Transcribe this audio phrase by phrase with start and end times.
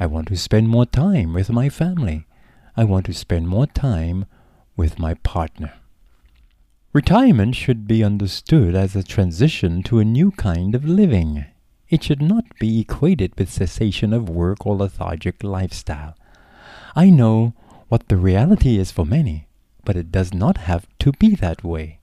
[0.00, 2.26] I want to spend more time with my family.
[2.76, 4.26] I want to spend more time
[4.76, 5.74] with my partner.
[6.92, 11.44] Retirement should be understood as a transition to a new kind of living.
[11.94, 16.16] It should not be equated with cessation of work or lethargic lifestyle.
[16.96, 17.54] I know
[17.88, 19.46] what the reality is for many,
[19.84, 22.00] but it does not have to be that way.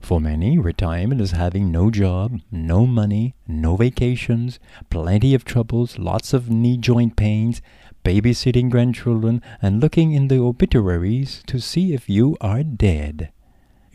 [0.00, 4.58] For many, retirement is having no job, no money, no vacations,
[4.90, 7.62] plenty of troubles, lots of knee joint pains,
[8.04, 13.32] babysitting grandchildren, and looking in the obituaries to see if you are dead.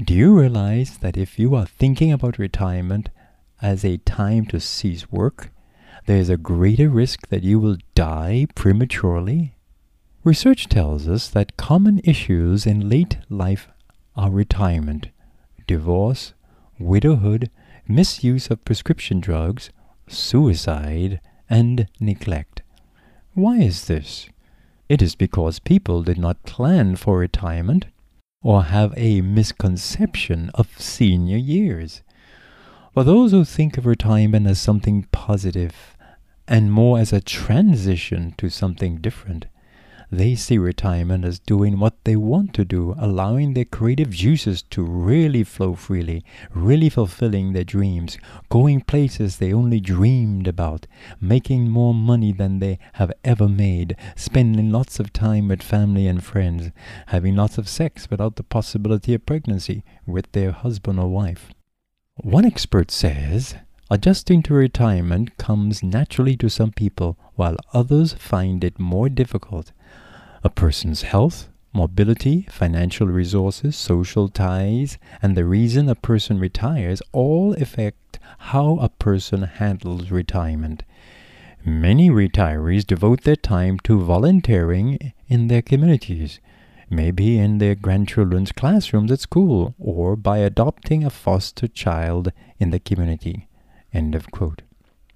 [0.03, 3.11] Do you realize that if you are thinking about retirement,
[3.61, 5.51] as a time to cease work,
[6.05, 9.55] there is a greater risk that you will die prematurely.
[10.23, 13.67] Research tells us that common issues in late life
[14.15, 15.09] are retirement,
[15.67, 16.33] divorce,
[16.79, 17.49] widowhood,
[17.87, 19.69] misuse of prescription drugs,
[20.07, 22.61] suicide, and neglect.
[23.33, 24.27] Why is this?
[24.89, 27.85] It is because people did not plan for retirement
[28.41, 32.01] or have a misconception of senior years.
[32.97, 35.95] For those who think of retirement as something positive
[36.47, 39.45] and more as a transition to something different,
[40.11, 44.81] they see retirement as doing what they want to do, allowing their creative juices to
[44.81, 46.25] really flow freely,
[46.55, 48.17] really fulfilling their dreams,
[48.49, 50.87] going places they only dreamed about,
[51.21, 56.23] making more money than they have ever made, spending lots of time with family and
[56.23, 56.71] friends,
[57.05, 61.53] having lots of sex without the possibility of pregnancy with their husband or wife.
[62.23, 63.53] One expert says
[63.91, 69.71] adjusting to retirement comes naturally to some people, while others find it more difficult.
[70.43, 77.53] A person's health, mobility, financial resources, social ties, and the reason a person retires all
[77.53, 80.83] affect how a person handles retirement.
[81.63, 86.39] Many retirees devote their time to volunteering in their communities
[86.89, 92.79] maybe in their grandchildren's classrooms at school, or by adopting a foster child in the
[92.79, 93.47] community.
[93.93, 94.61] End of quote.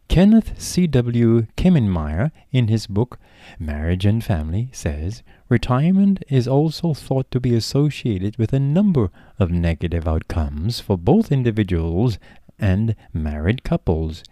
[0.07, 1.47] Kenneth C.W.
[1.55, 3.17] Kammeyer, in his book
[3.57, 9.09] Marriage and Family, says retirement is also thought to be associated with a number
[9.39, 12.19] of negative outcomes for both individuals
[12.59, 14.23] and married couples.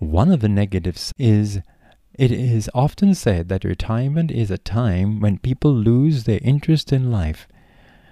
[0.00, 1.60] One of the negatives is
[2.18, 7.12] it is often said that retirement is a time when people lose their interest in
[7.12, 7.46] life,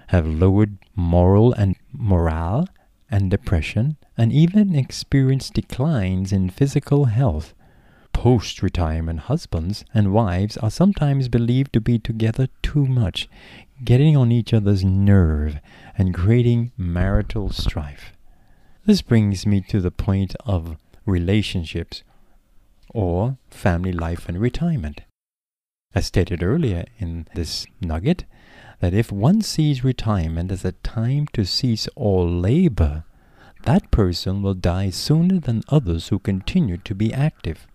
[0.07, 2.69] have lowered moral and morale
[3.11, 7.53] and depression, and even experience declines in physical health.
[8.13, 13.27] Post retirement husbands and wives are sometimes believed to be together too much,
[13.83, 15.59] getting on each other's nerve
[15.97, 18.13] and creating marital strife.
[18.85, 22.03] This brings me to the point of relationships
[22.93, 25.01] or family life and retirement.
[25.95, 28.25] I stated earlier in this nugget,
[28.79, 33.03] that if one sees retirement as a time to cease all labor,
[33.63, 37.67] that person will die sooner than others who continue to be active.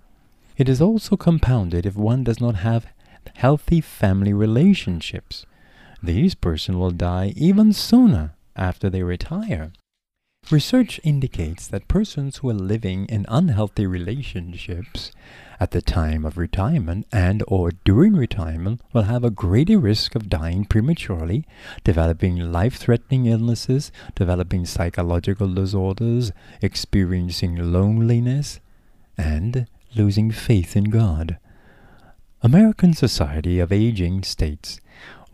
[0.57, 2.87] It is also compounded if one does not have
[3.35, 5.45] healthy family relationships.
[6.03, 9.73] These persons will die even sooner after they retire.
[10.51, 15.13] Research indicates that persons who are living in unhealthy relationships
[15.61, 20.29] at the time of retirement and or during retirement will have a greater risk of
[20.29, 21.47] dying prematurely,
[21.85, 28.59] developing life-threatening illnesses, developing psychological disorders, experiencing loneliness,
[29.17, 31.39] and losing faith in God.
[32.43, 34.81] American Society of Aging states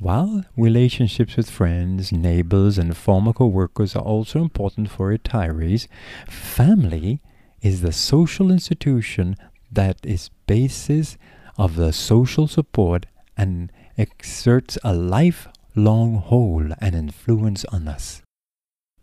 [0.01, 5.89] While relationships with friends, neighbors, and former co-workers are also important for retirees,
[6.29, 7.21] family
[7.63, 9.37] is the social institution
[9.73, 11.19] that is basis
[11.57, 13.07] of the social support
[13.37, 18.23] and exerts a lifelong hold and influence on us.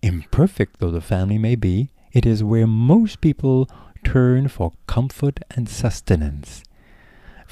[0.01, 3.67] Imperfect though the family may be, it is where most people
[4.05, 6.63] turn for comfort and sustenance.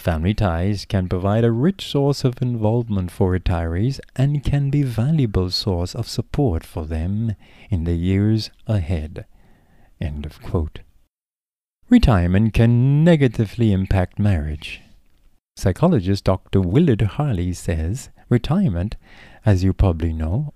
[0.03, 5.50] Family ties can provide a rich source of involvement for retirees and can be valuable
[5.50, 7.38] source of support for them
[7.69, 9.25] in the years ahead.
[10.01, 10.81] End of quote.
[11.89, 14.81] Retirement can negatively impact marriage.
[15.55, 16.59] Psychologist Dr.
[16.59, 18.97] Willard Harley says retirement,
[19.45, 20.53] as you probably know,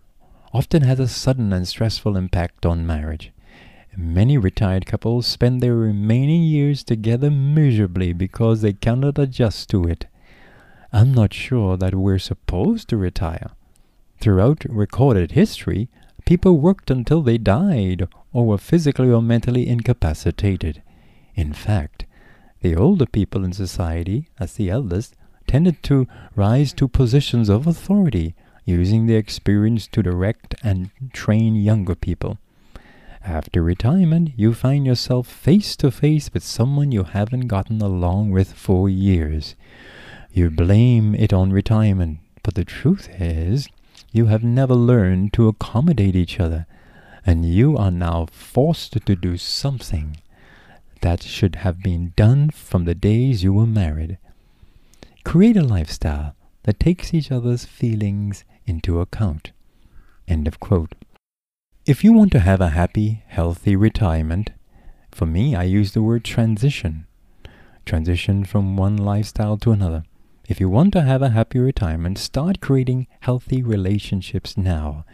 [0.52, 3.32] often has a sudden and stressful impact on marriage.
[4.00, 10.06] Many retired couples spend their remaining years together miserably because they cannot adjust to it.
[10.94, 13.50] I'm not sure that we're supposed to retire.
[14.22, 15.90] Throughout recorded history,
[16.28, 20.84] people worked until they died or were physically or mentally incapacitated.
[21.34, 22.06] In fact,
[22.62, 25.16] the older people in society, as the eldest,
[25.48, 31.96] tended to rise to positions of authority, using their experience to direct and train younger
[31.96, 32.38] people.
[33.28, 38.54] After retirement, you find yourself face to face with someone you haven't gotten along with
[38.54, 39.56] for years.
[40.32, 43.68] You blame it on retirement, but the truth is,
[44.14, 46.68] you have never learned to accommodate each other,
[47.26, 50.16] and you are now forced to do something
[51.02, 54.20] that should have been done from the days you were married.
[55.26, 56.34] Create a lifestyle
[56.64, 59.52] that takes each other's feelings into account.
[60.30, 60.96] End of quote.
[61.88, 64.50] If you want to have a happy, healthy retirement,
[65.10, 67.08] for me, I use the word transition.
[67.86, 70.04] Transition from one lifestyle to another.
[70.50, 75.06] If you want to have a happy retirement, start creating healthy relationships now.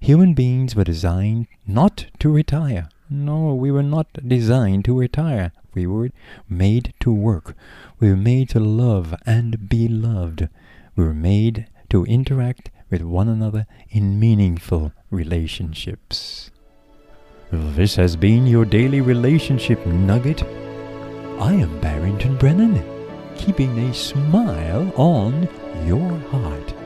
[0.00, 2.88] Human beings were designed not to retire.
[3.08, 5.52] No, we were not designed to retire.
[5.74, 6.10] We were
[6.48, 7.54] made to work.
[8.00, 10.48] We were made to love and be loved.
[10.96, 16.50] We were made to interact with one another in meaningful relationships.
[17.50, 20.42] This has been your daily relationship nugget.
[21.40, 22.82] I am Barrington Brennen,
[23.36, 25.48] keeping a smile on
[25.86, 26.79] your heart.